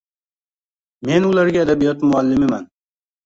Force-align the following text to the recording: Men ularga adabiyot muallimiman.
Men 1.09 1.27
ularga 1.31 1.61
adabiyot 1.65 2.07
muallimiman. 2.09 2.65